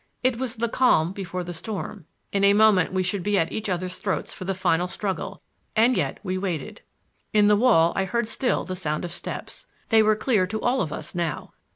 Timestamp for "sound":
8.75-9.05